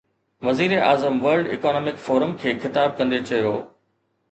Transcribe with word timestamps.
وزيراعظم 0.45 1.19
world 1.25 1.51
economic 1.57 2.01
forum 2.07 2.35
کي 2.41 2.57
خطاب 2.65 2.99
ڪندي 3.03 3.23
چيو 3.31 3.55